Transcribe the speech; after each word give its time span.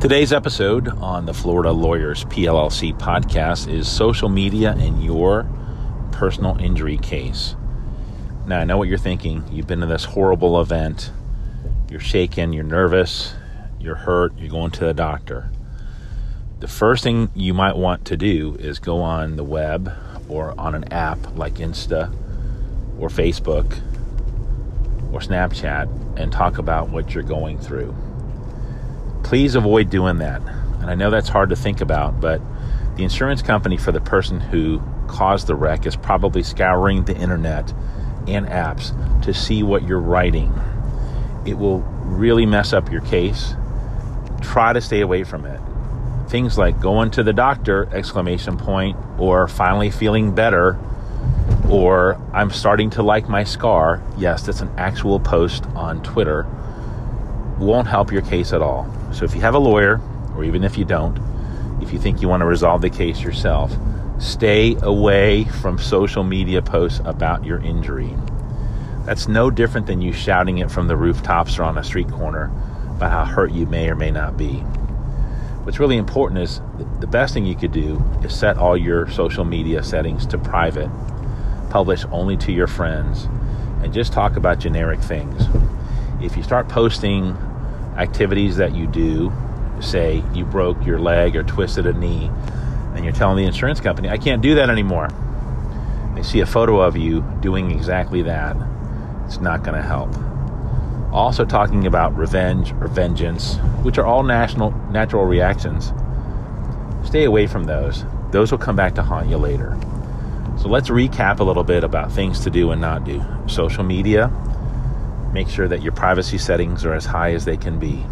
Today's 0.00 0.32
episode 0.32 0.88
on 0.88 1.26
the 1.26 1.34
Florida 1.34 1.72
Lawyers 1.72 2.24
PLLC 2.24 2.98
podcast 2.98 3.70
is 3.70 3.86
social 3.86 4.30
media 4.30 4.70
and 4.78 5.04
your 5.04 5.46
personal 6.10 6.56
injury 6.58 6.96
case. 6.96 7.54
Now, 8.46 8.60
I 8.60 8.64
know 8.64 8.78
what 8.78 8.88
you're 8.88 8.96
thinking. 8.96 9.44
You've 9.52 9.66
been 9.66 9.80
to 9.80 9.86
this 9.86 10.06
horrible 10.06 10.58
event. 10.58 11.12
You're 11.90 12.00
shaken, 12.00 12.54
you're 12.54 12.64
nervous, 12.64 13.34
you're 13.78 13.94
hurt, 13.94 14.32
you're 14.38 14.48
going 14.48 14.70
to 14.70 14.86
the 14.86 14.94
doctor. 14.94 15.50
The 16.60 16.68
first 16.68 17.04
thing 17.04 17.30
you 17.34 17.52
might 17.52 17.76
want 17.76 18.06
to 18.06 18.16
do 18.16 18.56
is 18.58 18.78
go 18.78 19.02
on 19.02 19.36
the 19.36 19.44
web 19.44 19.92
or 20.30 20.58
on 20.58 20.74
an 20.74 20.90
app 20.90 21.36
like 21.36 21.56
Insta 21.56 22.10
or 22.98 23.10
Facebook 23.10 23.78
or 25.12 25.20
Snapchat 25.20 26.18
and 26.18 26.32
talk 26.32 26.56
about 26.56 26.88
what 26.88 27.12
you're 27.12 27.22
going 27.22 27.58
through 27.58 27.94
please 29.30 29.54
avoid 29.54 29.88
doing 29.88 30.18
that. 30.18 30.42
And 30.80 30.90
I 30.90 30.96
know 30.96 31.08
that's 31.08 31.28
hard 31.28 31.50
to 31.50 31.56
think 31.56 31.80
about, 31.80 32.20
but 32.20 32.42
the 32.96 33.04
insurance 33.04 33.42
company 33.42 33.76
for 33.76 33.92
the 33.92 34.00
person 34.00 34.40
who 34.40 34.82
caused 35.06 35.46
the 35.46 35.54
wreck 35.54 35.86
is 35.86 35.94
probably 35.94 36.42
scouring 36.42 37.04
the 37.04 37.16
internet 37.16 37.72
and 38.26 38.44
apps 38.46 38.90
to 39.22 39.32
see 39.32 39.62
what 39.62 39.86
you're 39.86 40.00
writing. 40.00 40.52
It 41.46 41.54
will 41.54 41.78
really 42.02 42.44
mess 42.44 42.72
up 42.72 42.90
your 42.90 43.02
case. 43.02 43.54
Try 44.42 44.72
to 44.72 44.80
stay 44.80 45.00
away 45.00 45.22
from 45.22 45.44
it. 45.46 45.60
Things 46.28 46.58
like 46.58 46.80
going 46.80 47.12
to 47.12 47.22
the 47.22 47.32
doctor 47.32 47.88
exclamation 47.94 48.56
point 48.56 48.96
or 49.16 49.46
finally 49.46 49.92
feeling 49.92 50.34
better 50.34 50.76
or 51.68 52.20
I'm 52.32 52.50
starting 52.50 52.90
to 52.90 53.04
like 53.04 53.28
my 53.28 53.44
scar. 53.44 54.02
Yes, 54.18 54.42
that's 54.42 54.60
an 54.60 54.72
actual 54.76 55.20
post 55.20 55.66
on 55.76 56.02
Twitter. 56.02 56.48
Won't 57.60 57.86
help 57.86 58.10
your 58.10 58.22
case 58.22 58.54
at 58.54 58.62
all. 58.62 58.90
So 59.12 59.26
if 59.26 59.34
you 59.34 59.42
have 59.42 59.54
a 59.54 59.58
lawyer, 59.58 60.00
or 60.34 60.44
even 60.44 60.64
if 60.64 60.78
you 60.78 60.86
don't, 60.86 61.18
if 61.82 61.92
you 61.92 61.98
think 61.98 62.22
you 62.22 62.28
want 62.28 62.40
to 62.40 62.46
resolve 62.46 62.80
the 62.80 62.88
case 62.88 63.20
yourself, 63.20 63.70
stay 64.18 64.76
away 64.80 65.44
from 65.44 65.78
social 65.78 66.24
media 66.24 66.62
posts 66.62 67.00
about 67.04 67.44
your 67.44 67.58
injury. 67.58 68.16
That's 69.04 69.28
no 69.28 69.50
different 69.50 69.86
than 69.86 70.00
you 70.00 70.12
shouting 70.12 70.58
it 70.58 70.70
from 70.70 70.88
the 70.88 70.96
rooftops 70.96 71.58
or 71.58 71.64
on 71.64 71.76
a 71.76 71.84
street 71.84 72.10
corner 72.10 72.50
about 72.96 73.10
how 73.10 73.24
hurt 73.26 73.50
you 73.50 73.66
may 73.66 73.90
or 73.90 73.94
may 73.94 74.10
not 74.10 74.38
be. 74.38 74.62
What's 75.64 75.78
really 75.78 75.98
important 75.98 76.40
is 76.40 76.62
the 77.00 77.06
best 77.06 77.34
thing 77.34 77.44
you 77.44 77.54
could 77.54 77.72
do 77.72 78.02
is 78.24 78.34
set 78.34 78.56
all 78.56 78.76
your 78.76 79.10
social 79.10 79.44
media 79.44 79.82
settings 79.82 80.24
to 80.26 80.38
private, 80.38 80.90
publish 81.68 82.06
only 82.10 82.38
to 82.38 82.52
your 82.52 82.66
friends, 82.66 83.26
and 83.82 83.92
just 83.92 84.14
talk 84.14 84.36
about 84.36 84.58
generic 84.58 85.00
things. 85.00 85.42
If 86.22 86.36
you 86.36 86.42
start 86.42 86.68
posting 86.68 87.36
activities 88.00 88.56
that 88.56 88.74
you 88.74 88.86
do, 88.86 89.32
say 89.80 90.24
you 90.34 90.44
broke 90.44 90.84
your 90.84 90.98
leg 90.98 91.36
or 91.36 91.42
twisted 91.42 91.86
a 91.86 91.92
knee, 91.92 92.30
and 92.94 93.04
you're 93.04 93.12
telling 93.12 93.36
the 93.36 93.44
insurance 93.44 93.80
company, 93.80 94.08
I 94.08 94.18
can't 94.18 94.42
do 94.42 94.54
that 94.56 94.70
anymore. 94.70 95.08
They 96.14 96.22
see 96.22 96.40
a 96.40 96.46
photo 96.46 96.80
of 96.80 96.96
you 96.96 97.22
doing 97.40 97.70
exactly 97.70 98.22
that. 98.22 98.56
It's 99.26 99.40
not 99.40 99.62
going 99.62 99.76
to 99.76 99.86
help. 99.86 100.10
Also, 101.12 101.44
talking 101.44 101.86
about 101.86 102.16
revenge 102.16 102.72
or 102.80 102.88
vengeance, 102.88 103.56
which 103.82 103.98
are 103.98 104.06
all 104.06 104.22
national, 104.22 104.70
natural 104.90 105.24
reactions, 105.24 105.92
stay 107.04 107.24
away 107.24 107.46
from 107.46 107.64
those. 107.64 108.04
Those 108.30 108.50
will 108.50 108.58
come 108.58 108.76
back 108.76 108.94
to 108.94 109.02
haunt 109.02 109.28
you 109.28 109.36
later. 109.36 109.76
So, 110.58 110.68
let's 110.68 110.88
recap 110.88 111.40
a 111.40 111.44
little 111.44 111.64
bit 111.64 111.84
about 111.84 112.12
things 112.12 112.40
to 112.40 112.50
do 112.50 112.70
and 112.70 112.80
not 112.80 113.04
do. 113.04 113.24
Social 113.46 113.82
media, 113.82 114.30
make 115.32 115.48
sure 115.48 115.68
that 115.68 115.82
your 115.82 115.92
privacy 115.92 116.38
settings 116.38 116.84
are 116.84 116.94
as 116.94 117.06
high 117.06 117.32
as 117.32 117.44
they 117.44 117.56
can 117.56 117.78
be. 117.78 118.04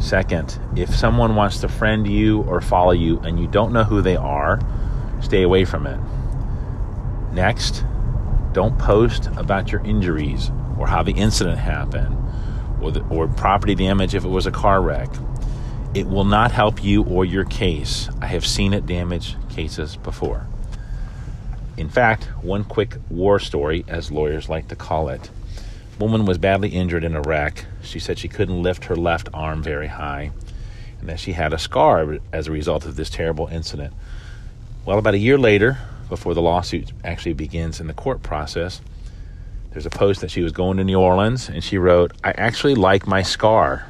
Second, 0.00 0.58
if 0.76 0.94
someone 0.94 1.36
wants 1.36 1.60
to 1.60 1.68
friend 1.68 2.06
you 2.08 2.42
or 2.42 2.60
follow 2.60 2.92
you 2.92 3.20
and 3.20 3.38
you 3.38 3.46
don't 3.46 3.72
know 3.72 3.84
who 3.84 4.02
they 4.02 4.16
are, 4.16 4.60
stay 5.20 5.42
away 5.42 5.64
from 5.64 5.86
it. 5.86 5.98
Next, 7.32 7.84
don't 8.52 8.78
post 8.78 9.28
about 9.36 9.72
your 9.72 9.80
injuries 9.84 10.50
or 10.78 10.86
how 10.86 11.02
the 11.02 11.12
incident 11.12 11.58
happened 11.58 12.16
or, 12.82 12.90
the, 12.90 13.00
or 13.04 13.28
property 13.28 13.74
damage 13.74 14.14
if 14.14 14.24
it 14.24 14.28
was 14.28 14.46
a 14.46 14.50
car 14.50 14.82
wreck. 14.82 15.08
It 15.94 16.08
will 16.08 16.24
not 16.24 16.52
help 16.52 16.82
you 16.82 17.04
or 17.04 17.24
your 17.24 17.44
case. 17.44 18.08
I 18.20 18.26
have 18.26 18.46
seen 18.46 18.72
it 18.74 18.86
damage 18.86 19.36
cases 19.50 19.96
before. 19.96 20.46
In 21.76 21.88
fact, 21.88 22.24
one 22.42 22.64
quick 22.64 22.96
war 23.08 23.38
story, 23.38 23.84
as 23.88 24.10
lawyers 24.10 24.48
like 24.48 24.68
to 24.68 24.76
call 24.76 25.08
it. 25.08 25.30
Woman 26.02 26.24
was 26.24 26.36
badly 26.36 26.70
injured 26.70 27.04
in 27.04 27.14
a 27.14 27.20
wreck. 27.20 27.64
She 27.80 28.00
said 28.00 28.18
she 28.18 28.26
couldn't 28.26 28.60
lift 28.60 28.86
her 28.86 28.96
left 28.96 29.28
arm 29.32 29.62
very 29.62 29.86
high 29.86 30.32
and 30.98 31.08
that 31.08 31.20
she 31.20 31.34
had 31.34 31.52
a 31.52 31.58
scar 31.58 32.18
as 32.32 32.48
a 32.48 32.50
result 32.50 32.84
of 32.84 32.96
this 32.96 33.08
terrible 33.08 33.46
incident. 33.46 33.94
Well, 34.84 34.98
about 34.98 35.14
a 35.14 35.18
year 35.18 35.38
later, 35.38 35.78
before 36.08 36.34
the 36.34 36.42
lawsuit 36.42 36.90
actually 37.04 37.34
begins 37.34 37.78
in 37.78 37.86
the 37.86 37.94
court 37.94 38.20
process, 38.20 38.80
there's 39.70 39.86
a 39.86 39.90
post 39.90 40.22
that 40.22 40.32
she 40.32 40.42
was 40.42 40.50
going 40.50 40.76
to 40.78 40.82
New 40.82 40.98
Orleans 40.98 41.48
and 41.48 41.62
she 41.62 41.78
wrote, 41.78 42.10
I 42.24 42.32
actually 42.32 42.74
like 42.74 43.06
my 43.06 43.22
scar. 43.22 43.88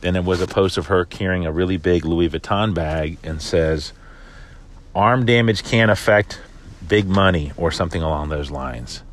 Then 0.00 0.14
there 0.14 0.22
was 0.22 0.40
a 0.40 0.48
post 0.48 0.76
of 0.76 0.86
her 0.86 1.04
carrying 1.04 1.46
a 1.46 1.52
really 1.52 1.76
big 1.76 2.04
Louis 2.04 2.30
Vuitton 2.30 2.74
bag 2.74 3.16
and 3.22 3.40
says, 3.40 3.92
Arm 4.92 5.24
damage 5.24 5.62
can 5.62 5.88
affect 5.88 6.40
big 6.88 7.06
money 7.06 7.52
or 7.56 7.70
something 7.70 8.02
along 8.02 8.30
those 8.30 8.50
lines. 8.50 9.04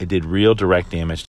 It 0.00 0.08
did 0.08 0.24
real 0.24 0.54
direct 0.54 0.90
damage 0.90 1.28